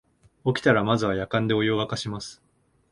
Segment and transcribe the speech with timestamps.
[0.47, 2.41] 起きたらまずはやかんでお湯をわかします